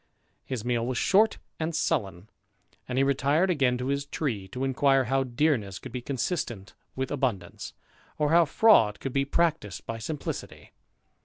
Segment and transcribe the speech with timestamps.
[0.43, 2.27] His meal was short and sullen;
[2.89, 7.11] and he retired again to his tree, to inquire how dearness could be consistent with
[7.11, 7.73] abundance,
[8.17, 10.71] or how fraud could be practised by simplicity.